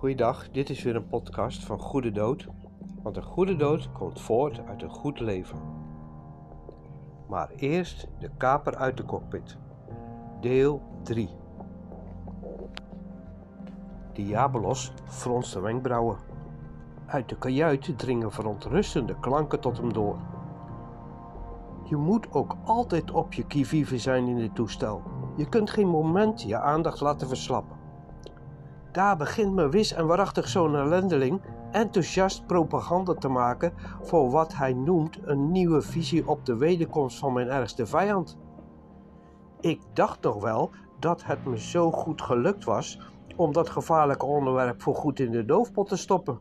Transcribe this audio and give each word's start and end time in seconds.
Goeiedag, 0.00 0.50
dit 0.50 0.70
is 0.70 0.82
weer 0.82 0.96
een 0.96 1.08
podcast 1.08 1.64
van 1.64 1.78
Goede 1.78 2.10
Dood. 2.10 2.46
Want 3.02 3.16
een 3.16 3.22
goede 3.22 3.56
dood 3.56 3.92
komt 3.92 4.20
voort 4.20 4.60
uit 4.66 4.82
een 4.82 4.90
goed 4.90 5.20
leven. 5.20 5.58
Maar 7.28 7.50
eerst 7.56 8.08
de 8.18 8.30
kaper 8.36 8.76
uit 8.76 8.96
de 8.96 9.04
cockpit. 9.04 9.56
Deel 10.40 10.82
3. 11.02 11.28
Diabolos 14.12 14.92
fronst 15.04 15.54
wenkbrauwen. 15.54 16.18
Uit 17.06 17.28
de 17.28 17.36
kajuit 17.36 17.98
dringen 17.98 18.32
verontrustende 18.32 19.18
klanken 19.18 19.60
tot 19.60 19.76
hem 19.76 19.92
door. 19.92 20.18
Je 21.84 21.96
moet 21.96 22.32
ook 22.32 22.56
altijd 22.64 23.10
op 23.10 23.32
je 23.32 23.46
kivive 23.46 23.98
zijn 23.98 24.26
in 24.26 24.36
dit 24.36 24.54
toestel. 24.54 25.02
Je 25.36 25.48
kunt 25.48 25.70
geen 25.70 25.88
moment 25.88 26.42
je 26.42 26.58
aandacht 26.58 27.00
laten 27.00 27.28
verslappen. 27.28 27.79
Daar 28.92 29.16
begint 29.16 29.54
me 29.54 29.68
wis 29.68 29.92
en 29.92 30.06
waarachtig 30.06 30.48
zo'n 30.48 30.76
ellendeling 30.76 31.40
enthousiast 31.70 32.46
propaganda 32.46 33.14
te 33.14 33.28
maken 33.28 33.72
voor 34.02 34.30
wat 34.30 34.54
hij 34.54 34.72
noemt 34.72 35.18
een 35.22 35.50
nieuwe 35.50 35.82
visie 35.82 36.28
op 36.28 36.46
de 36.46 36.56
wederkomst 36.56 37.18
van 37.18 37.32
mijn 37.32 37.48
ergste 37.48 37.86
vijand. 37.86 38.38
Ik 39.60 39.80
dacht 39.92 40.22
nog 40.22 40.42
wel 40.42 40.70
dat 40.98 41.24
het 41.24 41.44
me 41.44 41.58
zo 41.58 41.90
goed 41.90 42.22
gelukt 42.22 42.64
was 42.64 43.00
om 43.36 43.52
dat 43.52 43.70
gevaarlijke 43.70 44.26
onderwerp 44.26 44.82
voor 44.82 44.94
goed 44.94 45.20
in 45.20 45.30
de 45.30 45.44
doofpot 45.44 45.88
te 45.88 45.96
stoppen. 45.96 46.40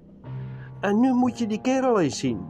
En 0.80 1.00
nu 1.00 1.14
moet 1.14 1.38
je 1.38 1.48
die 1.48 1.62
kerel 1.62 2.00
eens 2.00 2.20
zien. 2.20 2.48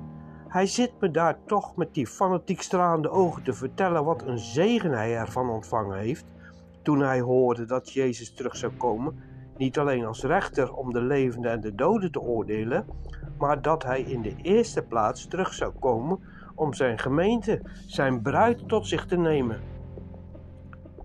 Hij 0.48 0.66
zit 0.66 0.94
me 1.00 1.12
daar 1.12 1.40
toch 1.46 1.76
met 1.76 1.94
die 1.94 2.08
fanatiek 2.08 2.62
stralende 2.62 3.10
ogen 3.10 3.44
te 3.44 3.54
vertellen 3.54 4.04
wat 4.06 4.22
een 4.22 4.40
zegen 4.40 4.92
hij 4.92 5.18
ervan 5.18 5.50
ontvangen 5.50 5.98
heeft 5.98 6.26
toen 6.84 7.00
hij 7.00 7.22
hoorde 7.22 7.66
dat 7.66 7.92
Jezus 7.92 8.34
terug 8.34 8.56
zou 8.56 8.72
komen 8.78 9.20
niet 9.60 9.80
alleen 9.80 10.06
als 10.06 10.24
rechter 10.24 10.74
om 10.74 10.94
de 10.94 11.02
levenden 11.02 11.52
en 11.52 11.62
de 11.62 11.76
doden 11.76 12.12
te 12.12 12.22
oordelen, 12.22 12.86
maar 13.38 13.62
dat 13.62 13.84
hij 13.84 14.02
in 14.02 14.22
de 14.22 14.36
eerste 14.42 14.84
plaats 14.84 15.28
terug 15.28 15.54
zou 15.54 15.74
komen 15.80 16.20
om 16.56 16.74
zijn 16.74 17.00
gemeente, 17.00 17.62
zijn 17.88 18.22
bruid 18.22 18.68
tot 18.68 18.88
zich 18.88 19.06
te 19.06 19.18
nemen. 19.18 19.62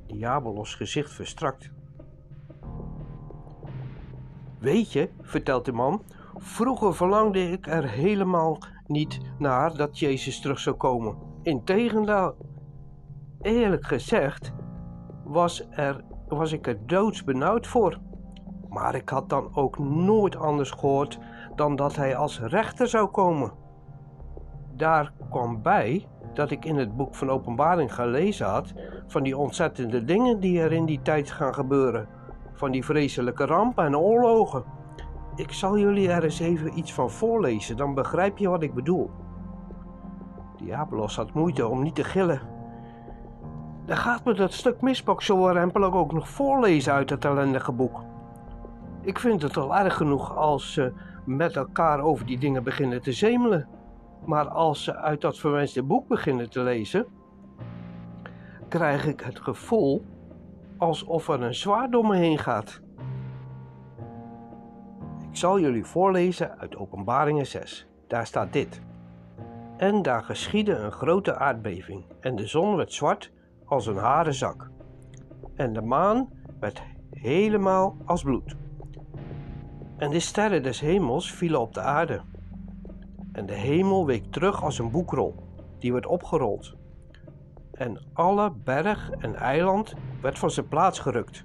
Diabolos 0.06 0.74
gezicht 0.74 1.12
verstrakt. 1.12 1.70
Weet 4.58 4.92
je, 4.92 5.08
vertelt 5.20 5.64
de 5.64 5.72
man, 5.72 6.02
vroeger 6.36 6.94
verlangde 6.94 7.50
ik 7.50 7.66
er 7.66 7.88
helemaal 7.88 8.58
niet 8.86 9.20
naar 9.38 9.76
dat 9.76 9.98
Jezus 9.98 10.40
terug 10.40 10.58
zou 10.58 10.76
komen. 10.76 11.16
Integendeel, 11.42 12.36
eerlijk 13.40 13.86
gezegd, 13.86 14.52
was, 15.24 15.66
er, 15.70 16.04
was 16.28 16.52
ik 16.52 16.66
er 16.66 16.86
doodsbenauwd 16.86 17.66
voor. 17.66 18.00
Maar 18.74 18.94
ik 18.94 19.08
had 19.08 19.28
dan 19.28 19.48
ook 19.52 19.78
nooit 19.78 20.36
anders 20.36 20.70
gehoord 20.70 21.18
dan 21.54 21.76
dat 21.76 21.96
hij 21.96 22.16
als 22.16 22.40
rechter 22.40 22.88
zou 22.88 23.06
komen. 23.06 23.52
Daar 24.76 25.12
kwam 25.30 25.62
bij 25.62 26.06
dat 26.32 26.50
ik 26.50 26.64
in 26.64 26.76
het 26.76 26.96
boek 26.96 27.14
van 27.14 27.30
Openbaring 27.30 27.94
gelezen 27.94 28.46
had 28.46 28.74
van 29.06 29.22
die 29.22 29.36
ontzettende 29.36 30.04
dingen 30.04 30.40
die 30.40 30.60
er 30.60 30.72
in 30.72 30.86
die 30.86 31.02
tijd 31.02 31.30
gaan 31.30 31.54
gebeuren, 31.54 32.08
van 32.52 32.70
die 32.70 32.84
vreselijke 32.84 33.46
rampen 33.46 33.84
en 33.84 33.96
oorlogen. 33.96 34.64
Ik 35.36 35.52
zal 35.52 35.78
jullie 35.78 36.10
er 36.10 36.24
eens 36.24 36.40
even 36.40 36.78
iets 36.78 36.92
van 36.92 37.10
voorlezen, 37.10 37.76
dan 37.76 37.94
begrijp 37.94 38.38
je 38.38 38.48
wat 38.48 38.62
ik 38.62 38.74
bedoel. 38.74 39.10
Diabolos 40.56 41.16
had 41.16 41.32
moeite 41.32 41.68
om 41.68 41.82
niet 41.82 41.94
te 41.94 42.04
gillen. 42.04 42.40
Dan 43.86 43.96
gaat 43.96 44.24
me 44.24 44.34
dat 44.34 44.52
stuk 44.52 44.80
mispak 44.80 45.22
zo 45.22 45.46
rempelig 45.46 45.94
ook 45.94 46.12
nog 46.12 46.28
voorlezen 46.28 46.92
uit 46.92 47.10
het 47.10 47.24
ellendige 47.24 47.72
boek. 47.72 48.00
Ik 49.04 49.18
vind 49.18 49.42
het 49.42 49.56
al 49.56 49.76
erg 49.76 49.94
genoeg 49.96 50.36
als 50.36 50.72
ze 50.72 50.92
met 51.24 51.56
elkaar 51.56 52.00
over 52.00 52.26
die 52.26 52.38
dingen 52.38 52.62
beginnen 52.62 53.02
te 53.02 53.12
zemelen. 53.12 53.68
Maar 54.24 54.48
als 54.48 54.84
ze 54.84 54.96
uit 54.96 55.20
dat 55.20 55.38
verwenste 55.38 55.82
boek 55.82 56.08
beginnen 56.08 56.50
te 56.50 56.60
lezen, 56.60 57.06
krijg 58.68 59.06
ik 59.06 59.20
het 59.20 59.40
gevoel 59.40 60.04
alsof 60.76 61.28
er 61.28 61.42
een 61.42 61.54
zwaard 61.54 61.92
door 61.92 62.06
me 62.06 62.16
heen 62.16 62.38
gaat. 62.38 62.80
Ik 65.30 65.36
zal 65.36 65.60
jullie 65.60 65.84
voorlezen 65.84 66.58
uit 66.58 66.76
Openbaringen 66.76 67.46
6. 67.46 67.86
Daar 68.06 68.26
staat 68.26 68.52
dit. 68.52 68.80
En 69.76 70.02
daar 70.02 70.22
geschiedde 70.22 70.76
een 70.76 70.92
grote 70.92 71.36
aardbeving, 71.36 72.04
en 72.20 72.36
de 72.36 72.46
zon 72.46 72.76
werd 72.76 72.92
zwart 72.92 73.32
als 73.64 73.86
een 73.86 73.96
haren 73.96 74.34
zak, 74.34 74.70
en 75.54 75.72
de 75.72 75.82
maan 75.82 76.28
werd 76.60 76.82
helemaal 77.10 77.96
als 78.04 78.22
bloed 78.22 78.56
en 79.96 80.10
de 80.10 80.20
sterren 80.20 80.62
des 80.62 80.80
hemels 80.80 81.32
vielen 81.32 81.60
op 81.60 81.74
de 81.74 81.80
aarde. 81.80 82.20
En 83.32 83.46
de 83.46 83.54
hemel 83.54 84.06
week 84.06 84.24
terug 84.30 84.62
als 84.62 84.78
een 84.78 84.90
boekrol, 84.90 85.34
die 85.78 85.92
werd 85.92 86.06
opgerold. 86.06 86.74
En 87.72 87.98
alle 88.12 88.52
berg 88.64 89.10
en 89.10 89.34
eiland 89.34 89.94
werd 90.20 90.38
van 90.38 90.50
zijn 90.50 90.68
plaats 90.68 90.98
gerukt. 90.98 91.44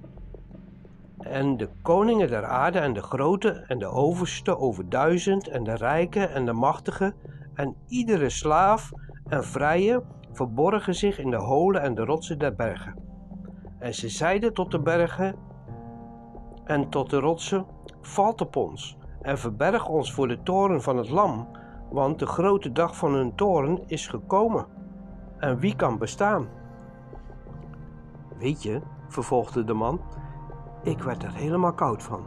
En 1.19 1.57
de 1.57 1.69
koningen 1.81 2.27
der 2.27 2.45
aarde 2.45 2.79
en 2.79 2.93
de 2.93 3.01
grote 3.01 3.49
en 3.49 3.79
de 3.79 3.87
overste 3.87 4.57
over 4.57 4.89
duizend 4.89 5.47
en 5.47 5.63
de 5.63 5.75
rijke 5.75 6.25
en 6.25 6.45
de 6.45 6.53
machtige 6.53 7.13
en 7.53 7.75
iedere 7.87 8.29
slaaf 8.29 8.91
en 9.27 9.43
vrije 9.43 10.03
verborgen 10.31 10.95
zich 10.95 11.19
in 11.19 11.29
de 11.29 11.37
holen 11.37 11.81
en 11.81 11.95
de 11.95 12.05
rotsen 12.05 12.39
der 12.39 12.55
bergen. 12.55 12.95
En 13.79 13.93
ze 13.93 14.09
zeiden 14.09 14.53
tot 14.53 14.71
de 14.71 14.79
bergen 14.79 15.35
en 16.69 16.89
tot 16.89 17.09
de 17.09 17.19
rotsen: 17.19 17.65
Valt 18.01 18.41
op 18.41 18.55
ons 18.55 18.97
en 19.21 19.37
verberg 19.37 19.87
ons 19.87 20.13
voor 20.13 20.27
de 20.27 20.43
toren 20.43 20.81
van 20.81 20.97
het 20.97 21.09
Lam, 21.09 21.47
want 21.91 22.19
de 22.19 22.25
grote 22.25 22.71
dag 22.71 22.97
van 22.97 23.13
hun 23.13 23.35
toren 23.35 23.83
is 23.87 24.07
gekomen. 24.07 24.65
En 25.37 25.59
wie 25.59 25.75
kan 25.75 25.97
bestaan? 25.97 26.47
Weet 28.37 28.63
je, 28.63 28.81
vervolgde 29.07 29.63
de 29.63 29.73
man, 29.73 30.01
ik 30.83 31.01
werd 31.01 31.23
er 31.23 31.33
helemaal 31.33 31.73
koud 31.73 32.03
van. 32.03 32.23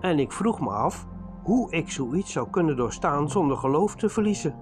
En 0.00 0.18
ik 0.18 0.32
vroeg 0.32 0.60
me 0.60 0.70
af 0.70 1.06
hoe 1.42 1.70
ik 1.70 1.90
zoiets 1.90 2.32
zou 2.32 2.50
kunnen 2.50 2.76
doorstaan 2.76 3.30
zonder 3.30 3.56
geloof 3.56 3.94
te 3.96 4.08
verliezen. 4.08 4.54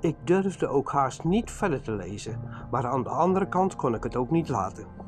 Ik 0.00 0.16
durfde 0.24 0.68
ook 0.68 0.90
haast 0.90 1.24
niet 1.24 1.50
verder 1.50 1.82
te 1.82 1.92
lezen, 1.92 2.40
maar 2.70 2.86
aan 2.86 3.02
de 3.02 3.08
andere 3.10 3.48
kant 3.48 3.76
kon 3.76 3.94
ik 3.94 4.02
het 4.02 4.16
ook 4.16 4.30
niet 4.30 4.48
laten. 4.48 5.03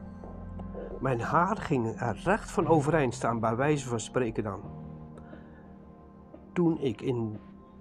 Mijn 1.01 1.21
haar 1.21 1.57
ging 1.57 2.01
er 2.01 2.21
recht 2.25 2.51
van 2.51 2.67
overeind 2.67 3.15
staan, 3.15 3.41
bij 3.41 3.57
wijze 3.57 3.89
van 3.89 4.01
spreken 4.01 4.43
dan. 4.43 4.61
Toen 6.53 6.79
ik 6.81 7.01
in 7.01 7.39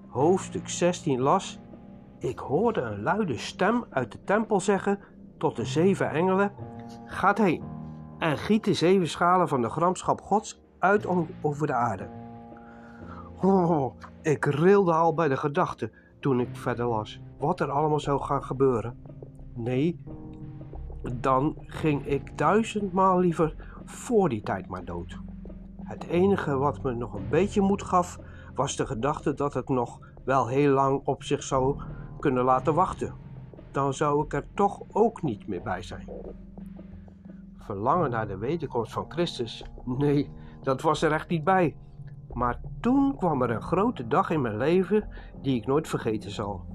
hoofdstuk 0.07 0.69
16 0.69 1.21
las, 1.21 1.59
ik 2.19 2.39
hoorde 2.39 2.81
een 2.81 3.01
luide 3.01 3.37
stem 3.37 3.85
uit 3.89 4.11
de 4.11 4.23
tempel 4.23 4.59
zeggen 4.59 4.99
tot 5.37 5.55
de 5.55 5.65
zeven 5.65 6.09
engelen: 6.09 6.51
Gaat 7.05 7.37
heen 7.37 7.63
en 8.19 8.37
giet 8.37 8.63
de 8.63 8.73
zeven 8.73 9.07
schalen 9.07 9.47
van 9.47 9.61
de 9.61 9.69
gramschap 9.69 10.21
Gods 10.21 10.63
uit 10.79 11.07
over 11.41 11.67
de 11.67 11.73
aarde. 11.73 12.09
Oh, 13.41 13.95
ik 14.21 14.45
rilde 14.45 14.93
al 14.93 15.13
bij 15.13 15.27
de 15.27 15.37
gedachte 15.37 15.91
toen 16.19 16.39
ik 16.39 16.55
verder 16.55 16.85
las 16.85 17.21
wat 17.37 17.59
er 17.59 17.71
allemaal 17.71 17.99
zou 17.99 18.21
gaan 18.21 18.43
gebeuren. 18.43 19.01
Nee, 19.53 20.03
dan 21.13 21.55
ging 21.66 22.05
ik 22.05 22.38
duizendmaal 22.38 23.19
liever 23.19 23.55
voor 23.85 24.29
die 24.29 24.41
tijd 24.41 24.67
maar 24.67 24.85
dood. 24.85 25.19
Het 25.83 26.03
enige 26.03 26.57
wat 26.57 26.83
me 26.83 26.93
nog 26.93 27.13
een 27.13 27.29
beetje 27.29 27.61
moed 27.61 27.83
gaf, 27.83 28.19
was 28.55 28.75
de 28.75 28.85
gedachte 28.85 29.33
dat 29.33 29.53
het 29.53 29.69
nog 29.69 29.99
wel 30.23 30.47
heel 30.47 30.73
lang 30.73 31.01
op 31.03 31.23
zich 31.23 31.43
zou 31.43 31.81
kunnen 32.19 32.43
laten 32.43 32.73
wachten. 32.73 33.13
Dan 33.71 33.93
zou 33.93 34.23
ik 34.23 34.33
er 34.33 34.45
toch 34.53 34.81
ook 34.91 35.22
niet 35.22 35.47
meer 35.47 35.61
bij 35.61 35.81
zijn. 35.81 36.09
Verlangen 37.57 38.09
naar 38.09 38.28
de 38.28 38.37
wederkomst 38.37 38.91
van 38.91 39.05
Christus? 39.07 39.66
Nee, 39.84 40.29
dat 40.61 40.81
was 40.81 41.02
er 41.02 41.11
echt 41.11 41.29
niet 41.29 41.43
bij. 41.43 41.75
Maar 42.34 42.61
toen 42.79 43.16
kwam 43.17 43.41
er 43.41 43.49
een 43.49 43.61
grote 43.61 44.07
dag 44.07 44.29
in 44.29 44.41
mijn 44.41 44.57
leven 44.57 45.07
die 45.41 45.55
ik 45.55 45.66
nooit 45.66 45.87
vergeten 45.87 46.31
zal. 46.31 46.66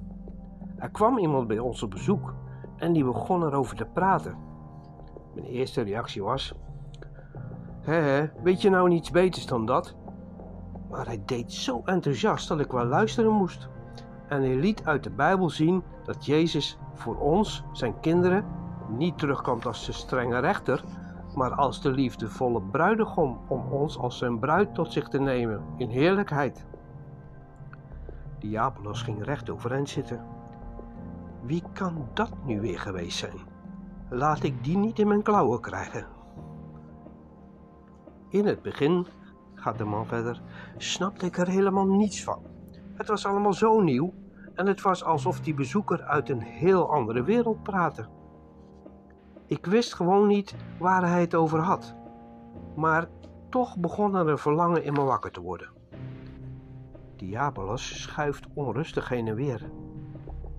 Er 0.76 0.90
kwam 0.90 1.18
iemand 1.18 1.48
bij 1.48 1.58
ons 1.58 1.82
op 1.82 1.90
bezoek 1.90 2.34
en 2.80 2.92
die 2.92 3.04
begon 3.04 3.42
erover 3.42 3.76
te 3.76 3.84
praten. 3.84 4.36
Mijn 5.34 5.46
eerste 5.46 5.82
reactie 5.82 6.22
was: 6.22 6.54
Hé, 7.80 8.30
weet 8.42 8.62
je 8.62 8.70
nou 8.70 8.88
niets 8.88 9.10
beters 9.10 9.46
dan 9.46 9.66
dat? 9.66 9.94
Maar 10.90 11.06
hij 11.06 11.22
deed 11.26 11.52
zo 11.52 11.82
enthousiast 11.84 12.48
dat 12.48 12.60
ik 12.60 12.72
wel 12.72 12.84
luisteren 12.84 13.32
moest. 13.32 13.68
En 14.28 14.42
hij 14.42 14.56
liet 14.56 14.86
uit 14.86 15.04
de 15.04 15.10
Bijbel 15.10 15.50
zien 15.50 15.82
dat 16.04 16.26
Jezus 16.26 16.78
voor 16.94 17.16
ons, 17.16 17.64
zijn 17.72 18.00
kinderen, 18.00 18.44
niet 18.88 19.18
terugkomt 19.18 19.66
als 19.66 19.86
de 19.86 19.92
strenge 19.92 20.38
rechter, 20.38 20.84
maar 21.34 21.54
als 21.54 21.82
de 21.82 21.90
liefdevolle 21.90 22.60
bruidegom 22.60 23.38
om 23.48 23.64
ons 23.70 23.98
als 23.98 24.18
zijn 24.18 24.38
bruid 24.38 24.74
tot 24.74 24.92
zich 24.92 25.08
te 25.08 25.18
nemen 25.18 25.62
in 25.76 25.88
heerlijkheid. 25.88 26.66
Diabolos 28.38 29.02
ging 29.02 29.24
recht 29.24 29.50
overeind 29.50 29.88
zitten. 29.88 30.39
Wie 31.42 31.62
kan 31.72 32.08
dat 32.14 32.32
nu 32.44 32.60
weer 32.60 32.78
geweest 32.78 33.18
zijn? 33.18 33.38
Laat 34.10 34.42
ik 34.42 34.64
die 34.64 34.76
niet 34.76 34.98
in 34.98 35.08
mijn 35.08 35.22
klauwen 35.22 35.60
krijgen. 35.60 36.06
In 38.28 38.46
het 38.46 38.62
begin 38.62 39.06
gaat 39.54 39.78
de 39.78 39.84
man 39.84 40.06
verder, 40.06 40.42
snapte 40.76 41.26
ik 41.26 41.38
er 41.38 41.48
helemaal 41.48 41.86
niets 41.86 42.24
van. 42.24 42.42
Het 42.94 43.08
was 43.08 43.26
allemaal 43.26 43.52
zo 43.52 43.80
nieuw 43.80 44.14
en 44.54 44.66
het 44.66 44.80
was 44.80 45.04
alsof 45.04 45.40
die 45.40 45.54
bezoeker 45.54 46.02
uit 46.02 46.28
een 46.28 46.42
heel 46.42 46.92
andere 46.92 47.22
wereld 47.22 47.62
praatte. 47.62 48.08
Ik 49.46 49.66
wist 49.66 49.94
gewoon 49.94 50.26
niet 50.26 50.56
waar 50.78 51.08
hij 51.08 51.20
het 51.20 51.34
over 51.34 51.58
had, 51.58 51.94
maar 52.76 53.08
toch 53.48 53.78
begon 53.78 54.14
er 54.14 54.28
een 54.28 54.38
verlangen 54.38 54.84
in 54.84 54.92
me 54.92 55.02
wakker 55.02 55.30
te 55.30 55.40
worden. 55.40 55.68
Diabolus 57.16 58.02
schuift 58.02 58.46
onrustig 58.54 59.08
heen 59.08 59.28
en 59.28 59.34
weer. 59.34 59.70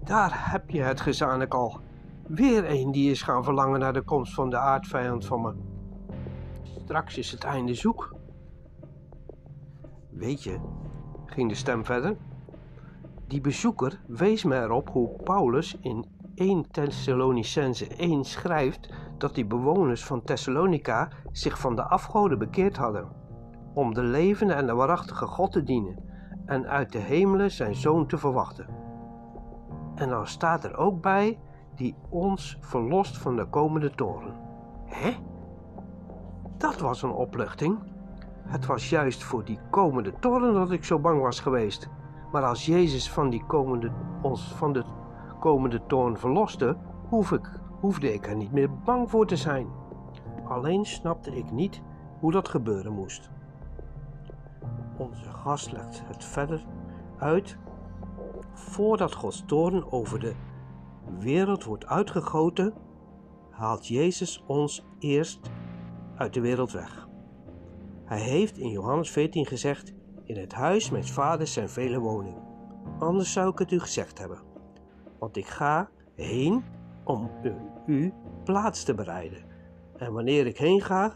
Daar 0.04 0.52
heb 0.52 0.70
je 0.70 0.82
het 0.82 1.02
gezanik 1.02 1.54
al. 1.54 1.80
Weer 2.28 2.70
een 2.70 2.92
die 2.92 3.12
is 3.12 3.22
gaan 3.22 3.44
verlangen 3.44 3.80
naar 3.80 3.94
de 3.94 4.02
komst 4.02 4.34
van 4.34 4.50
de 4.50 4.58
aardvijand 4.58 5.26
van 5.26 5.42
me. 5.42 5.54
Straks 6.64 7.18
is 7.18 7.32
het 7.32 7.44
einde 7.44 7.74
zoek. 7.74 8.16
Weet 10.10 10.44
je, 10.44 10.60
ging 11.26 11.50
de 11.50 11.56
stem 11.56 11.86
verder, 11.86 12.18
die 13.28 13.42
bezoeker 13.42 14.00
wees 14.08 14.44
me 14.44 14.56
erop 14.56 14.90
hoe 14.90 15.10
Paulus 15.24 15.78
in 15.82 16.06
1 16.36 16.72
Thessalonicense 16.72 17.88
1 17.88 18.24
schrijft 18.24 18.90
dat 19.18 19.36
die 19.36 19.46
bewoners 19.46 20.06
van 20.06 20.24
Thessalonica 20.24 21.10
zich 21.32 21.60
van 21.60 21.76
de 21.76 21.84
afgoden 21.84 22.40
bekeerd 22.40 22.78
hadden, 22.78 23.08
om 23.74 23.94
de 23.94 24.04
levende 24.04 24.54
en 24.54 24.66
de 24.66 24.74
waarachtige 24.74 25.26
God 25.26 25.52
te 25.52 25.64
dienen 25.64 26.04
en 26.46 26.68
uit 26.68 26.92
de 26.92 27.00
hemelen 27.00 27.52
zijn 27.52 27.76
zoon 27.76 28.08
te 28.08 28.18
verwachten. 28.18 28.81
En 29.96 30.10
dan 30.10 30.28
staat 30.28 30.64
er 30.64 30.78
ook 30.78 31.02
bij 31.02 31.40
die 31.76 31.96
ons 32.10 32.58
verlost 32.62 33.18
van 33.18 33.36
de 33.36 33.46
komende 33.46 33.92
toren. 33.92 34.34
Hè? 34.86 35.12
Dat 36.58 36.80
was 36.80 37.02
een 37.02 37.12
opluchting. 37.12 37.78
Het 38.44 38.66
was 38.66 38.90
juist 38.90 39.24
voor 39.24 39.44
die 39.46 39.60
komende 39.70 40.14
toren 40.20 40.54
dat 40.54 40.72
ik 40.72 40.84
zo 40.84 41.00
bang 41.00 41.22
was 41.22 41.40
geweest. 41.40 41.90
Maar 42.32 42.44
als 42.44 42.66
Jezus 42.66 43.12
van 43.12 43.30
die 43.30 43.46
komende, 43.46 43.92
ons 44.22 44.54
van 44.54 44.74
de 44.74 44.84
komende 45.40 45.82
toorn 45.88 46.18
verloste, 46.18 46.78
hoef 47.10 47.32
ik, 47.32 47.50
hoefde 47.80 48.14
ik 48.14 48.28
er 48.28 48.36
niet 48.36 48.52
meer 48.52 48.74
bang 48.84 49.10
voor 49.10 49.28
te 49.28 49.36
zijn. 49.36 49.68
Alleen 50.48 50.86
snapte 50.86 51.36
ik 51.36 51.52
niet 51.52 51.82
hoe 52.20 52.32
dat 52.32 52.50
gebeuren 52.50 52.94
moest. 52.94 53.30
Onze 54.98 55.32
gast 55.32 55.72
legt 55.72 56.04
het 56.08 56.24
verder 56.24 56.66
uit. 57.18 57.58
Voordat 58.62 59.14
Gods 59.14 59.44
toorn 59.46 59.92
over 59.92 60.20
de 60.20 60.34
wereld 61.20 61.64
wordt 61.64 61.86
uitgegoten, 61.86 62.74
haalt 63.50 63.88
Jezus 63.88 64.44
ons 64.48 64.86
eerst 65.00 65.40
uit 66.16 66.34
de 66.34 66.42
wereld 66.42 66.72
weg. 66.72 67.08
Hij 68.06 68.20
heeft 68.20 68.58
in 68.58 68.70
Johannes 68.70 69.12
14 69.12 69.46
gezegd: 69.46 69.94
In 70.24 70.38
het 70.38 70.54
huis 70.54 70.90
mijn 70.90 71.06
vaders 71.06 71.54
zijn 71.54 71.70
vele 71.70 72.00
woningen. 72.00 72.44
Anders 73.00 73.32
zou 73.32 73.50
ik 73.52 73.60
het 73.60 73.72
u 73.72 73.80
gezegd 73.80 74.18
hebben. 74.18 74.40
Want 75.20 75.38
ik 75.38 75.48
ga 75.48 75.90
heen 76.16 76.64
om 77.04 77.30
u, 77.44 77.54
u 77.86 78.14
plaats 78.44 78.84
te 78.84 78.94
bereiden. 78.94 79.44
En 79.98 80.14
wanneer 80.14 80.46
ik 80.46 80.58
heen 80.58 80.82
ga 80.82 81.14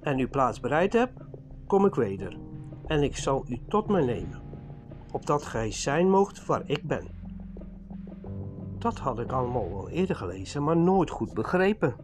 en 0.00 0.18
u 0.18 0.28
plaats 0.28 0.60
bereid 0.60 0.92
heb, 0.92 1.10
kom 1.66 1.86
ik 1.86 1.94
weder. 1.94 2.38
En 2.86 3.02
ik 3.02 3.16
zal 3.16 3.44
u 3.48 3.58
tot 3.68 3.88
mij 3.88 4.04
nemen, 4.04 4.42
opdat 5.12 5.42
gij 5.42 5.70
zijn 5.72 6.10
moogt 6.10 6.46
waar 6.46 6.62
ik 6.66 6.86
ben. 6.86 7.08
Dat 8.78 8.98
had 8.98 9.18
ik 9.18 9.32
allemaal 9.32 9.68
wel 9.68 9.88
eerder 9.88 10.16
gelezen, 10.16 10.64
maar 10.64 10.76
nooit 10.76 11.10
goed 11.10 11.34
begrepen. 11.34 11.96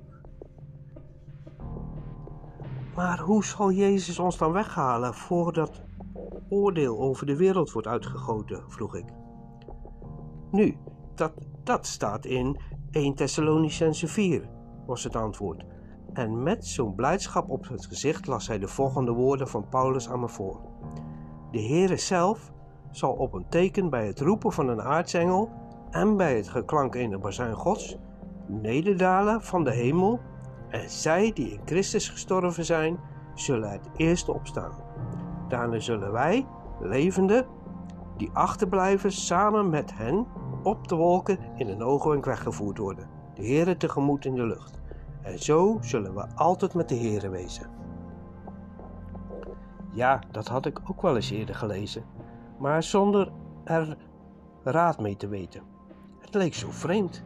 Maar 2.95 3.21
hoe 3.21 3.45
zal 3.45 3.73
Jezus 3.73 4.19
ons 4.19 4.39
dan 4.39 4.53
weghalen 4.53 5.15
voordat 5.15 5.83
oordeel 6.49 7.01
over 7.01 7.27
de 7.27 7.37
wereld 7.37 7.73
wordt 7.73 7.89
uitgegoten? 7.89 8.63
vroeg 8.69 8.97
ik. 8.97 9.05
Nu, 10.51 10.77
dat, 11.15 11.33
dat 11.63 11.87
staat 11.87 12.25
in 12.25 12.61
1 12.91 13.15
Thessalonicense 13.15 14.07
4, 14.07 14.49
was 14.87 15.05
het 15.05 15.17
antwoord. 15.17 15.65
En 16.13 16.43
met 16.43 16.67
zo'n 16.67 16.95
blijdschap 16.95 17.51
op 17.51 17.69
het 17.69 17.87
gezicht 17.87 18.27
las 18.27 18.47
hij 18.47 18.59
de 18.59 18.69
volgende 18.69 19.13
woorden 19.13 19.49
van 19.49 19.69
Paulus 19.69 20.09
aan 20.09 20.21
me 20.21 20.29
voor. 20.29 20.61
De 21.51 21.63
Heere 21.63 21.97
zelf 21.97 22.53
zal 22.97 23.13
op 23.13 23.33
een 23.33 23.49
teken 23.49 23.91
bij 23.91 24.07
het 24.07 24.21
roepen 24.21 24.53
van 24.53 24.69
een 24.69 24.83
aartsengel 24.83 25.51
en 25.91 26.17
bij 26.17 26.37
het 26.37 26.49
geklank 26.49 26.95
in 26.95 27.11
de 27.11 27.19
bazuin 27.19 27.55
gods 27.55 27.97
nederdalen 28.47 29.43
van 29.43 29.65
de 29.65 29.73
hemel 29.73 30.21
en 30.69 30.91
zij 30.91 31.33
die 31.33 31.53
in 31.53 31.61
Christus 31.65 32.09
gestorven 32.09 32.65
zijn, 32.65 32.99
zullen 33.35 33.71
het 33.71 33.91
eerst 33.97 34.29
opstaan. 34.29 34.73
Daarna 35.49 35.79
zullen 35.79 36.13
wij, 36.13 36.47
levende, 36.81 37.47
die 38.17 38.31
achterblijven, 38.33 39.13
samen 39.13 39.71
met 39.71 39.97
hen 39.97 40.27
op 40.63 40.89
de 40.89 40.95
wolken 40.95 41.39
in 41.57 41.69
een 41.69 41.83
oogwenk 41.83 42.25
weggevoerd 42.25 42.79
worden, 42.79 43.09
de 43.35 43.43
Heere 43.43 43.77
tegemoet 43.77 44.25
in 44.25 44.35
de 44.35 44.47
lucht. 44.47 44.81
En 45.23 45.39
zo 45.39 45.79
zullen 45.81 46.15
we 46.15 46.27
altijd 46.35 46.75
met 46.75 46.89
de 46.89 46.97
Heere 46.97 47.29
wezen. 47.29 47.67
Ja, 49.93 50.21
dat 50.31 50.49
had 50.49 50.67
ik 50.67 50.81
ook 50.91 51.03
wel 51.03 51.17
eens 51.17 51.31
eerder 51.31 51.55
gelezen, 51.55 52.05
maar 52.65 52.83
zonder 52.83 53.33
er 53.65 53.97
raad 54.63 55.01
mee 55.01 55.17
te 55.17 55.29
weten. 55.29 55.63
Het 56.19 56.35
leek 56.35 56.55
zo 56.55 56.71
vreemd. 56.71 57.25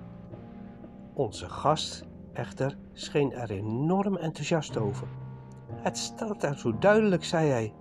Onze 1.14 1.48
gast 1.48 2.04
echter 2.32 2.78
scheen 2.92 3.32
er 3.32 3.50
enorm 3.50 4.16
enthousiast 4.16 4.76
over. 4.76 5.08
Het 5.72 5.98
staat 5.98 6.42
er 6.42 6.58
zo 6.58 6.78
duidelijk, 6.78 7.24
zei 7.24 7.48
hij. 7.48 7.74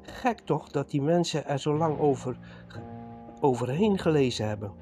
Gek 0.00 0.40
toch 0.40 0.68
dat 0.68 0.90
die 0.90 1.02
mensen 1.02 1.46
er 1.46 1.58
zo 1.58 1.76
lang 1.76 1.98
over, 1.98 2.38
overheen 3.40 3.98
gelezen 3.98 4.48
hebben. 4.48 4.72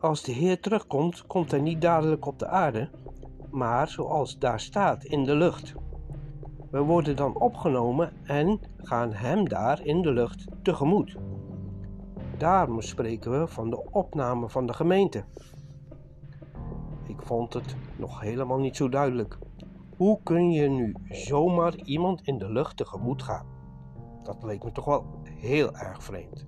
Als 0.00 0.22
de 0.22 0.32
Heer 0.32 0.60
terugkomt, 0.60 1.26
komt 1.26 1.50
hij 1.50 1.60
niet 1.60 1.80
dadelijk 1.80 2.26
op 2.26 2.38
de 2.38 2.46
aarde, 2.46 2.90
maar 3.50 3.88
zoals 3.88 4.38
daar 4.38 4.60
staat, 4.60 5.04
in 5.04 5.24
de 5.24 5.34
lucht. 5.34 5.74
We 6.70 6.80
worden 6.80 7.16
dan 7.16 7.34
opgenomen 7.34 8.12
en 8.24 8.60
gaan 8.76 9.12
Hem 9.12 9.48
daar 9.48 9.84
in 9.84 10.02
de 10.02 10.12
lucht 10.12 10.46
tegemoet. 10.62 11.16
Daarom 12.38 12.80
spreken 12.80 13.40
we 13.40 13.46
van 13.46 13.70
de 13.70 13.90
opname 13.90 14.48
van 14.48 14.66
de 14.66 14.72
gemeente. 14.72 15.24
Ik 17.06 17.22
vond 17.22 17.52
het 17.52 17.76
nog 17.96 18.20
helemaal 18.20 18.58
niet 18.58 18.76
zo 18.76 18.88
duidelijk. 18.88 19.38
Hoe 19.96 20.18
kun 20.22 20.50
je 20.50 20.68
nu 20.68 20.94
zomaar 21.08 21.76
iemand 21.76 22.22
in 22.22 22.38
de 22.38 22.50
lucht 22.50 22.76
tegemoet 22.76 23.22
gaan? 23.22 23.46
Dat 24.22 24.42
leek 24.42 24.64
me 24.64 24.72
toch 24.72 24.84
wel 24.84 25.04
heel 25.24 25.76
erg 25.76 26.02
vreemd. 26.02 26.46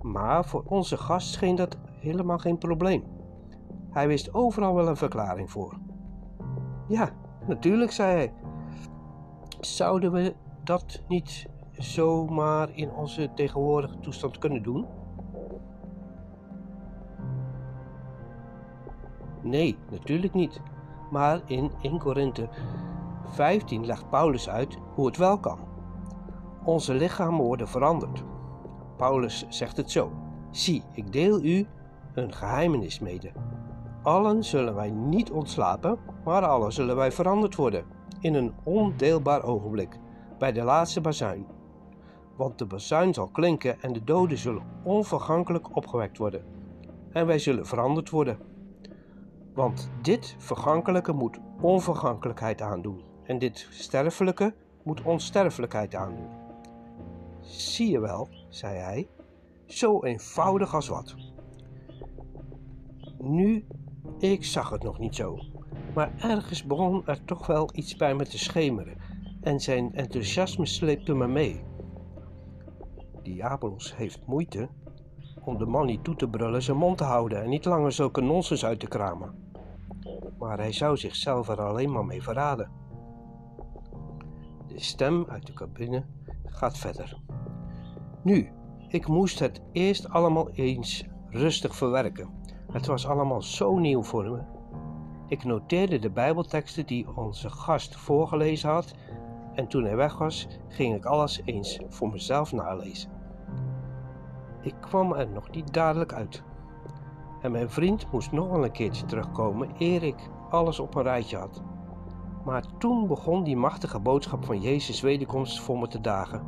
Maar 0.00 0.44
voor 0.44 0.62
onze 0.66 0.96
gast 0.96 1.32
scheen 1.32 1.56
dat 1.56 1.78
helemaal 2.00 2.38
geen 2.38 2.58
probleem. 2.58 3.04
Hij 3.90 4.06
wist 4.06 4.34
overal 4.34 4.74
wel 4.74 4.88
een 4.88 4.96
verklaring 4.96 5.50
voor. 5.50 5.78
Ja, 6.88 7.10
natuurlijk, 7.46 7.92
zei 7.92 8.12
hij. 8.12 8.32
Zouden 9.60 10.12
we 10.12 10.34
dat 10.64 11.02
niet 11.08 11.46
zomaar 11.78 12.68
in 12.74 12.90
onze 12.90 13.30
tegenwoordige 13.34 13.98
toestand 14.00 14.38
kunnen 14.38 14.62
doen? 14.62 14.86
Nee, 19.42 19.78
natuurlijk 19.90 20.34
niet. 20.34 20.60
Maar 21.10 21.40
in 21.46 21.70
1 21.82 21.98
Korinthe 21.98 22.48
15 23.24 23.86
legt 23.86 24.10
Paulus 24.10 24.48
uit 24.48 24.78
hoe 24.94 25.06
het 25.06 25.16
wel 25.16 25.38
kan. 25.38 25.58
Onze 26.64 26.94
lichamen 26.94 27.44
worden 27.44 27.68
veranderd. 27.68 28.24
Paulus 28.96 29.46
zegt 29.48 29.76
het 29.76 29.90
zo: 29.90 30.12
Zie, 30.50 30.82
ik 30.92 31.12
deel 31.12 31.44
u 31.44 31.66
een 32.14 32.32
geheimenis 32.32 32.98
mede. 32.98 33.32
Allen 34.02 34.44
zullen 34.44 34.74
wij 34.74 34.90
niet 34.90 35.30
ontslapen, 35.30 35.98
maar 36.24 36.46
allen 36.46 36.72
zullen 36.72 36.96
wij 36.96 37.12
veranderd 37.12 37.54
worden 37.54 37.84
in 38.26 38.34
een 38.34 38.54
ondeelbaar 38.62 39.42
ogenblik, 39.42 39.98
bij 40.38 40.52
de 40.52 40.62
laatste 40.62 41.00
bazuin. 41.00 41.46
Want 42.36 42.58
de 42.58 42.66
bazuin 42.66 43.14
zal 43.14 43.28
klinken 43.28 43.80
en 43.80 43.92
de 43.92 44.04
doden 44.04 44.38
zullen 44.38 44.62
onvergankelijk 44.82 45.76
opgewekt 45.76 46.18
worden. 46.18 46.44
En 47.12 47.26
wij 47.26 47.38
zullen 47.38 47.66
veranderd 47.66 48.10
worden. 48.10 48.38
Want 49.54 49.90
dit 50.02 50.34
vergankelijke 50.38 51.12
moet 51.12 51.38
onvergankelijkheid 51.60 52.62
aandoen, 52.62 53.02
en 53.22 53.38
dit 53.38 53.68
sterfelijke 53.70 54.54
moet 54.82 55.02
onsterfelijkheid 55.02 55.94
aandoen. 55.94 56.28
Zie 57.40 57.90
je 57.90 58.00
wel, 58.00 58.28
zei 58.48 58.76
hij, 58.76 59.08
zo 59.66 60.02
eenvoudig 60.02 60.74
als 60.74 60.88
wat. 60.88 61.16
Nu, 63.18 63.66
ik 64.18 64.44
zag 64.44 64.70
het 64.70 64.82
nog 64.82 64.98
niet 64.98 65.14
zo, 65.14 65.38
maar 65.96 66.12
ergens 66.18 66.64
begon 66.64 67.06
er 67.06 67.24
toch 67.24 67.46
wel 67.46 67.68
iets 67.72 67.96
bij 67.96 68.14
me 68.14 68.26
te 68.26 68.38
schemeren 68.38 68.96
en 69.40 69.60
zijn 69.60 69.94
enthousiasme 69.94 70.66
sleepte 70.66 71.14
me 71.14 71.26
mee. 71.26 71.64
Diabolos 73.22 73.96
heeft 73.96 74.26
moeite 74.26 74.68
om 75.44 75.58
de 75.58 75.66
man 75.66 75.86
niet 75.86 76.04
toe 76.04 76.16
te 76.16 76.28
brullen 76.28 76.62
zijn 76.62 76.76
mond 76.76 76.98
te 76.98 77.04
houden 77.04 77.42
en 77.42 77.48
niet 77.48 77.64
langer 77.64 77.92
zulke 77.92 78.20
nonsens 78.20 78.64
uit 78.64 78.80
te 78.80 78.88
kramen 78.88 79.44
maar 80.38 80.58
hij 80.58 80.72
zou 80.72 80.96
zichzelf 80.96 81.48
er 81.48 81.60
alleen 81.60 81.92
maar 81.92 82.04
mee 82.04 82.22
verraden. 82.22 82.70
De 84.66 84.80
stem 84.80 85.26
uit 85.28 85.46
de 85.46 85.52
cabine 85.52 86.04
gaat 86.44 86.78
verder. 86.78 87.20
Nu, 88.22 88.52
ik 88.88 89.06
moest 89.06 89.38
het 89.38 89.62
eerst 89.72 90.08
allemaal 90.08 90.50
eens 90.50 91.04
rustig 91.30 91.76
verwerken. 91.76 92.30
Het 92.72 92.86
was 92.86 93.06
allemaal 93.06 93.42
zo 93.42 93.78
nieuw 93.78 94.02
voor 94.02 94.30
me. 94.30 94.55
Ik 95.28 95.44
noteerde 95.44 95.98
de 95.98 96.10
Bijbelteksten 96.10 96.86
die 96.86 97.06
onze 97.14 97.50
gast 97.50 97.96
voorgelezen 97.96 98.70
had 98.70 98.94
en 99.54 99.66
toen 99.68 99.84
hij 99.84 99.96
weg 99.96 100.18
was, 100.18 100.46
ging 100.68 100.94
ik 100.94 101.04
alles 101.04 101.40
eens 101.44 101.80
voor 101.88 102.08
mezelf 102.10 102.52
nalezen. 102.52 103.10
Ik 104.60 104.74
kwam 104.80 105.12
er 105.12 105.28
nog 105.28 105.50
niet 105.50 105.72
dadelijk 105.72 106.12
uit. 106.12 106.42
En 107.40 107.52
mijn 107.52 107.70
vriend 107.70 108.12
moest 108.12 108.32
nog 108.32 108.50
wel 108.50 108.64
een 108.64 108.72
keertje 108.72 109.06
terugkomen 109.06 109.70
eer 109.78 110.02
ik 110.02 110.30
alles 110.50 110.78
op 110.80 110.94
een 110.94 111.02
rijtje 111.02 111.36
had. 111.36 111.62
Maar 112.44 112.64
toen 112.78 113.06
begon 113.06 113.44
die 113.44 113.56
machtige 113.56 114.00
boodschap 114.00 114.44
van 114.44 114.60
Jezus' 114.60 115.00
wederkomst 115.00 115.60
voor 115.60 115.78
me 115.78 115.88
te 115.88 116.00
dagen. 116.00 116.42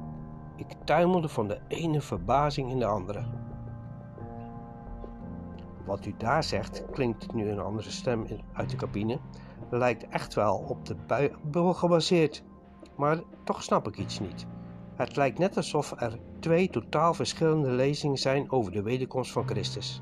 Ik 0.56 0.76
tuimelde 0.84 1.28
van 1.28 1.48
de 1.48 1.60
ene 1.68 2.00
verbazing 2.00 2.70
in 2.70 2.78
de 2.78 2.86
andere. 2.86 3.26
Wat 5.88 6.06
u 6.06 6.14
daar 6.16 6.44
zegt, 6.44 6.84
klinkt 6.90 7.32
nu 7.32 7.48
een 7.48 7.58
andere 7.58 7.90
stem 7.90 8.26
uit 8.52 8.70
de 8.70 8.76
cabine, 8.76 9.18
lijkt 9.70 10.08
echt 10.08 10.34
wel 10.34 10.64
op 10.68 10.86
de 10.86 10.96
Bijbel 11.06 11.74
gebaseerd. 11.74 12.42
Maar 12.96 13.20
toch 13.44 13.62
snap 13.62 13.88
ik 13.88 13.98
iets 13.98 14.20
niet. 14.20 14.46
Het 14.94 15.16
lijkt 15.16 15.38
net 15.38 15.56
alsof 15.56 15.94
er 16.00 16.18
twee 16.40 16.70
totaal 16.70 17.14
verschillende 17.14 17.70
lezingen 17.70 18.18
zijn 18.18 18.50
over 18.50 18.72
de 18.72 18.82
wederkomst 18.82 19.32
van 19.32 19.48
Christus. 19.48 20.00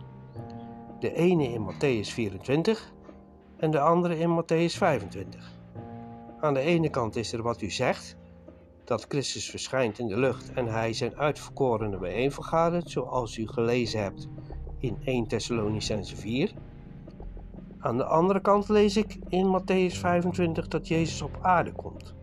De 0.99 1.14
ene 1.14 1.45
in 1.45 1.66
Matthäus 1.71 2.12
24 2.12 2.93
en 3.57 3.71
de 3.71 3.81
andere 3.81 4.19
in 4.19 4.43
Matthäus 4.43 4.76
25. 4.76 5.52
Aan 6.40 6.55
de 6.55 6.61
ene 6.61 6.90
kant 6.90 7.16
is 7.16 7.33
er 7.33 7.43
wat 7.43 7.61
u 7.61 7.71
zegt, 7.71 8.16
dat 8.85 9.05
Christus 9.09 9.50
verschijnt 9.50 9.99
in 9.99 10.07
de 10.07 10.19
lucht 10.19 10.52
en 10.52 10.66
hij 10.66 10.93
zijn 10.93 11.19
uitverkorenen 11.19 11.99
bijeenvergadert, 11.99 12.90
zoals 12.90 13.37
u 13.37 13.47
gelezen 13.47 14.02
hebt 14.02 14.28
in 14.78 14.97
1 15.04 15.26
Thessalonicense 15.26 16.16
4. 16.16 16.52
Aan 17.78 17.97
de 17.97 18.04
andere 18.04 18.40
kant 18.40 18.68
lees 18.68 18.97
ik 18.97 19.18
in 19.28 19.61
Matthäus 19.61 19.97
25 19.99 20.68
dat 20.68 20.88
Jezus 20.88 21.23
op 21.23 21.38
aarde 21.42 21.73
komt, 21.73 22.14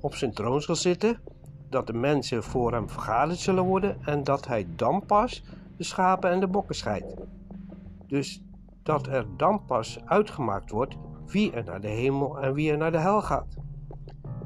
op 0.00 0.14
zijn 0.14 0.32
troon 0.32 0.60
zal 0.60 0.76
zitten, 0.76 1.20
dat 1.68 1.86
de 1.86 1.92
mensen 1.92 2.42
voor 2.42 2.72
hem 2.72 2.88
vergaderd 2.88 3.38
zullen 3.38 3.64
worden 3.64 3.96
en 4.04 4.24
dat 4.24 4.46
hij 4.46 4.66
dan 4.76 5.06
pas 5.06 5.44
de 5.76 5.84
schapen 5.84 6.30
en 6.30 6.40
de 6.40 6.48
bokken 6.48 6.74
scheidt. 6.74 7.14
Dus 8.06 8.42
dat 8.82 9.06
er 9.06 9.26
dan 9.36 9.64
pas 9.64 9.98
uitgemaakt 10.04 10.70
wordt 10.70 10.96
wie 11.26 11.52
er 11.52 11.64
naar 11.64 11.80
de 11.80 11.88
hemel 11.88 12.40
en 12.40 12.54
wie 12.54 12.70
er 12.70 12.78
naar 12.78 12.92
de 12.92 12.98
hel 12.98 13.22
gaat. 13.22 13.56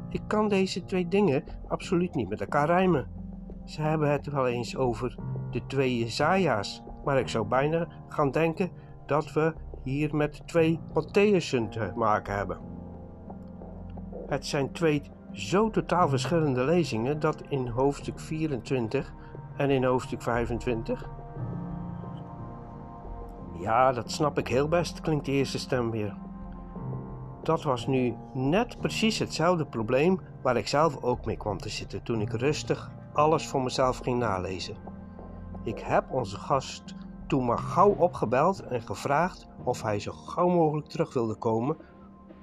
Ik 0.09 0.23
kan 0.27 0.49
deze 0.49 0.85
twee 0.85 1.09
dingen 1.09 1.45
absoluut 1.69 2.15
niet 2.15 2.29
met 2.29 2.41
elkaar 2.41 2.67
rijmen. 2.67 3.09
Ze 3.65 3.83
hebben 3.83 4.11
het 4.11 4.27
wel 4.27 4.47
eens 4.47 4.77
over 4.77 5.19
de 5.51 5.67
twee 5.67 5.99
Jezaja's, 5.99 6.83
maar 7.07 7.19
ik 7.19 7.29
zou 7.29 7.47
bijna 7.47 7.87
gaan 8.09 8.31
denken 8.31 8.71
dat 9.07 9.33
we 9.33 9.55
hier 9.83 10.17
met 10.17 10.47
twee 10.47 10.81
Matthäusen 10.89 11.69
te 11.69 11.93
maken 11.95 12.35
hebben. 12.35 12.59
Het 14.27 14.47
zijn 14.47 14.73
twee 14.73 15.03
zo 15.33 15.71
totaal 15.71 16.09
verschillende 16.09 16.65
lezingen 16.65 17.21
dat 17.21 17.43
in 17.49 17.69
hoofdstuk 17.69 18.21
24 18.21 19.13
en 19.57 19.71
in 19.71 19.85
hoofdstuk 19.85 20.23
25. 20.23 21.09
Ja, 23.59 23.93
dat 23.93 24.11
snap 24.11 24.39
ik 24.39 24.49
heel 24.49 24.69
best, 24.69 25.01
klinkt 25.01 25.25
de 25.25 25.33
eerste 25.33 25.59
stem 25.59 25.91
weer. 25.91 26.17
Dat 27.43 27.63
was 27.63 27.87
nu 27.87 28.15
net 28.33 28.81
precies 28.81 29.19
hetzelfde 29.19 29.67
probleem 29.67 30.21
waar 30.43 30.57
ik 30.57 30.69
zelf 30.69 31.03
ook 31.03 31.25
mee 31.25 31.37
kwam 31.37 31.59
te 31.59 31.69
zitten 31.69 32.03
toen 32.03 32.21
ik 32.21 32.33
rustig 32.33 32.91
alles 33.13 33.47
voor 33.47 33.63
mezelf 33.63 33.99
ging 33.99 34.19
nalezen. 34.19 34.86
Ik 35.67 35.79
heb 35.79 36.11
onze 36.11 36.37
gast 36.37 36.95
toen 37.27 37.45
maar 37.45 37.59
gauw 37.59 37.91
opgebeld 37.91 38.61
en 38.61 38.83
gevraagd 38.83 39.47
of 39.65 39.83
hij 39.83 40.01
zo 40.01 40.13
gauw 40.13 40.49
mogelijk 40.49 40.87
terug 40.87 41.13
wilde 41.13 41.35
komen, 41.35 41.77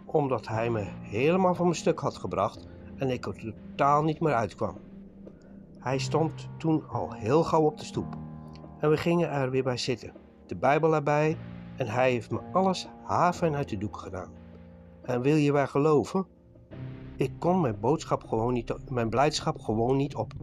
omdat 0.05 0.47
hij 0.47 0.69
me 0.69 0.85
helemaal 1.01 1.55
van 1.55 1.65
mijn 1.65 1.77
stuk 1.77 1.99
had 1.99 2.17
gebracht 2.17 2.67
en 2.95 3.09
ik 3.09 3.25
er 3.25 3.35
totaal 3.35 4.03
niet 4.03 4.19
meer 4.19 4.33
uitkwam. 4.33 4.77
Hij 5.79 5.97
stond 5.97 6.49
toen 6.57 6.87
al 6.89 7.13
heel 7.13 7.43
gauw 7.43 7.61
op 7.61 7.77
de 7.77 7.85
stoep 7.85 8.15
en 8.79 8.89
we 8.89 8.97
gingen 8.97 9.29
er 9.29 9.49
weer 9.49 9.63
bij 9.63 9.77
zitten, 9.77 10.13
de 10.45 10.55
Bijbel 10.55 10.95
erbij 10.95 11.37
en 11.77 11.87
hij 11.87 12.11
heeft 12.11 12.31
me 12.31 12.39
alles 12.51 12.89
haven 13.03 13.55
uit 13.55 13.69
de 13.69 13.77
doek 13.77 13.97
gedaan. 13.97 14.31
En 15.01 15.21
wil 15.21 15.35
je 15.35 15.51
waar 15.51 15.67
geloven? 15.67 16.25
Ik 17.15 17.31
kon 17.39 17.61
mijn 17.61 17.79
boodschap 17.79 18.23
gewoon 18.27 18.53
niet, 18.53 18.75
mijn 18.89 19.09
blijdschap 19.09 19.59
gewoon 19.59 19.97
niet 19.97 20.15
op. 20.15 20.33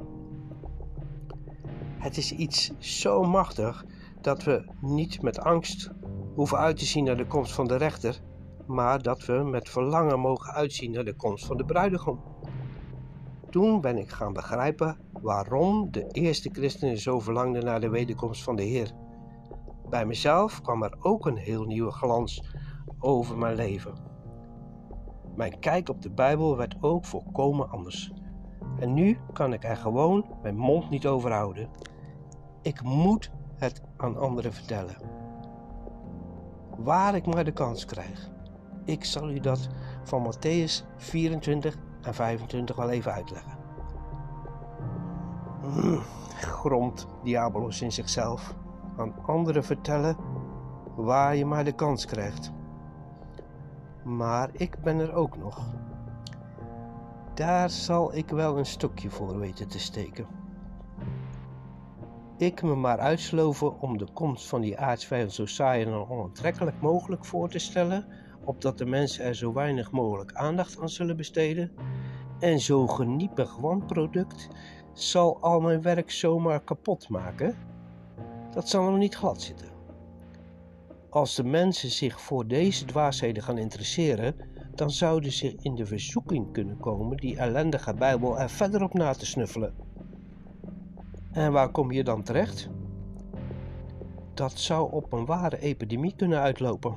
Het 2.01 2.17
is 2.17 2.33
iets 2.33 2.73
zo 2.79 3.23
machtig 3.23 3.85
dat 4.21 4.45
we 4.45 4.65
niet 4.81 5.23
met 5.23 5.41
angst 5.41 5.91
hoeven 6.35 6.59
uit 6.59 6.77
te 6.79 6.85
zien 6.85 7.05
naar 7.05 7.17
de 7.17 7.27
komst 7.27 7.53
van 7.53 7.67
de 7.67 7.77
rechter, 7.77 8.21
maar 8.67 9.03
dat 9.03 9.25
we 9.25 9.33
met 9.33 9.69
verlangen 9.69 10.21
mogen 10.21 10.53
uitzien 10.53 10.91
naar 10.91 11.05
de 11.05 11.17
komst 11.17 11.47
van 11.47 11.57
de 11.57 11.65
bruidegom. 11.65 12.21
Toen 13.51 13.81
ben 13.81 13.99
ik 13.99 14.11
gaan 14.11 14.33
begrijpen 14.33 14.99
waarom 15.13 15.91
de 15.91 16.07
eerste 16.07 16.51
christenen 16.53 16.99
zo 16.99 17.19
verlangden 17.19 17.65
naar 17.65 17.81
de 17.81 17.89
wederkomst 17.89 18.43
van 18.43 18.57
de 18.57 18.63
Heer. 18.63 18.93
Bij 19.89 20.07
mezelf 20.07 20.61
kwam 20.61 20.83
er 20.83 20.97
ook 21.01 21.27
een 21.27 21.39
heel 21.39 21.65
nieuwe 21.65 21.93
glans 21.93 22.55
over 22.99 23.39
mijn 23.39 23.57
leven. 23.57 23.95
Mijn 25.37 25.59
kijk 25.59 25.89
op 25.89 26.03
de 26.03 26.11
Bijbel 26.11 26.57
werd 26.57 26.77
ook 26.81 27.05
volkomen 27.05 27.71
anders. 27.71 28.13
En 28.79 28.95
nu 28.95 29.19
kan 29.33 29.53
ik 29.53 29.65
er 29.65 29.77
gewoon 29.77 30.25
mijn 30.43 30.57
mond 30.57 30.91
niet 30.91 31.07
over 31.07 31.33
houden. 31.33 31.69
Ik 32.63 32.83
moet 32.83 33.31
het 33.57 33.83
aan 33.97 34.17
anderen 34.19 34.53
vertellen. 34.53 34.97
Waar 36.77 37.15
ik 37.15 37.27
maar 37.27 37.45
de 37.45 37.53
kans 37.53 37.85
krijg. 37.85 38.31
Ik 38.85 39.05
zal 39.05 39.31
u 39.31 39.41
dat 39.41 39.69
van 40.03 40.33
Matthäus 40.33 40.85
24 40.97 41.77
en 42.03 42.15
25 42.15 42.77
wel 42.77 42.91
even 42.91 43.13
uitleggen. 43.13 43.59
Mm, 45.63 46.03
gromt 46.35 47.07
Diabolos 47.23 47.83
in 47.83 47.93
zichzelf. 47.93 48.55
Aan 48.97 49.15
anderen 49.27 49.65
vertellen 49.65 50.17
waar 50.97 51.37
je 51.37 51.45
maar 51.45 51.65
de 51.65 51.73
kans 51.75 52.07
krijgt. 52.07 52.53
Maar 54.05 54.51
ik 54.53 54.83
ben 54.83 54.99
er 54.99 55.13
ook 55.13 55.37
nog. 55.37 55.59
Daar 57.35 57.71
zal 57.71 58.15
ik 58.15 58.29
wel 58.29 58.59
een 58.59 58.67
stokje 58.67 59.11
voor 59.11 59.39
weten 59.39 59.69
te 59.69 59.79
steken. 59.79 60.40
Ik 62.41 62.63
me 62.63 62.75
maar 62.75 62.99
uitsloven 62.99 63.81
om 63.81 63.99
de 63.99 64.07
komst 64.13 64.49
van 64.49 64.61
die 64.61 64.79
aardsvijand 64.79 65.33
zo 65.33 65.47
saai 65.47 65.85
en 65.85 65.93
onaantrekkelijk 65.93 66.81
mogelijk 66.81 67.25
voor 67.25 67.49
te 67.49 67.59
stellen, 67.59 68.07
opdat 68.45 68.79
de 68.79 68.87
mensen 68.87 69.25
er 69.25 69.35
zo 69.35 69.53
weinig 69.53 69.91
mogelijk 69.91 70.33
aandacht 70.33 70.81
aan 70.81 70.89
zullen 70.89 71.17
besteden. 71.17 71.73
En 72.39 72.61
zo'n 72.61 72.91
geniepig 72.91 73.57
wanproduct 73.57 74.49
zal 74.93 75.41
al 75.41 75.61
mijn 75.61 75.83
werk 75.83 76.11
zomaar 76.11 76.61
kapot 76.65 77.09
maken. 77.09 77.57
Dat 78.51 78.69
zal 78.69 78.87
hem 78.87 78.99
niet 78.99 79.15
glad 79.15 79.43
zitten. 79.43 79.69
Als 81.11 81.35
de 81.35 81.45
mensen 81.45 81.91
zich 81.91 82.21
voor 82.21 82.47
deze 82.47 82.85
dwaasheden 82.85 83.43
gaan 83.43 83.59
interesseren, 83.59 84.35
dan 84.75 84.91
zouden 84.91 85.33
ze 85.33 85.57
in 85.63 85.75
de 85.75 85.87
verzoeking 85.87 86.53
kunnen 86.53 86.77
komen 86.77 87.17
die 87.17 87.37
ellendige 87.37 87.95
Bijbel 87.95 88.39
er 88.39 88.51
verder 88.51 88.83
op 88.83 88.95
na 88.95 89.13
te 89.13 89.27
snuffelen. 89.27 89.90
En 91.31 91.53
waar 91.53 91.71
kom 91.71 91.93
je 91.93 92.05
dan 92.05 92.23
terecht? 92.23 92.69
Dat 94.35 94.59
zou 94.59 94.93
op 94.93 95.13
een 95.13 95.25
ware 95.25 95.59
epidemie 95.59 96.15
kunnen 96.17 96.41
uitlopen. 96.41 96.97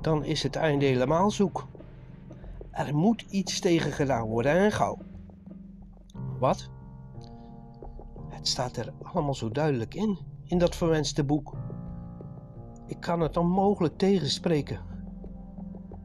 Dan 0.00 0.24
is 0.24 0.42
het 0.42 0.56
einde 0.56 0.84
helemaal 0.84 1.30
zoek. 1.30 1.66
Er 2.70 2.94
moet 2.94 3.20
iets 3.22 3.60
tegen 3.60 3.92
gedaan 3.92 4.28
worden 4.28 4.52
en 4.52 4.72
gauw. 4.72 4.98
Wat? 6.38 6.70
Het 8.28 8.48
staat 8.48 8.76
er 8.76 8.92
allemaal 9.02 9.34
zo 9.34 9.50
duidelijk 9.50 9.94
in, 9.94 10.18
in 10.44 10.58
dat 10.58 10.76
verwenste 10.76 11.24
boek. 11.24 11.56
Ik 12.86 13.00
kan 13.00 13.20
het 13.20 13.36
onmogelijk 13.36 13.98
tegenspreken. 13.98 14.80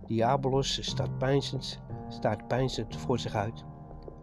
Diabolos 0.06 0.86
staat 0.86 1.18
pijnzend, 1.18 1.82
staat 2.08 2.48
pijnzend 2.48 2.96
voor 2.96 3.20
zich 3.20 3.36
uit. 3.36 3.64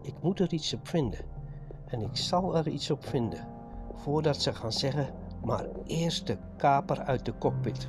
Ik 0.02 0.14
moet 0.22 0.40
er 0.40 0.52
iets 0.52 0.74
op 0.74 0.88
vinden. 0.88 1.33
En 1.86 2.00
ik 2.00 2.16
zal 2.16 2.56
er 2.56 2.68
iets 2.68 2.90
op 2.90 3.06
vinden. 3.06 3.46
Voordat 3.94 4.42
ze 4.42 4.54
gaan 4.54 4.72
zeggen, 4.72 5.14
maar 5.44 5.66
eerst 5.86 6.26
de 6.26 6.36
kaper 6.56 7.00
uit 7.00 7.24
de 7.24 7.38
cockpit. 7.38 7.88